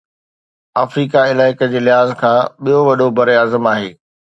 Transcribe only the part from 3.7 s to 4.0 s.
آهي